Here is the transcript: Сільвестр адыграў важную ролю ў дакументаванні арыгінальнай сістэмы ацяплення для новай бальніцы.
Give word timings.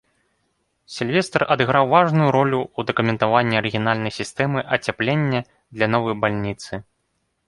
Сільвестр 0.93 1.41
адыграў 1.55 1.83
важную 1.95 2.29
ролю 2.35 2.61
ў 2.67 2.91
дакументаванні 2.91 3.59
арыгінальнай 3.61 4.13
сістэмы 4.19 4.59
ацяплення 4.79 5.43
для 5.75 5.85
новай 5.97 6.15
бальніцы. 6.25 6.73